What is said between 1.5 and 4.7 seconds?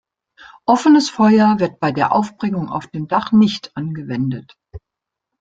wird bei der Aufbringung auf dem Dach nicht angewendet.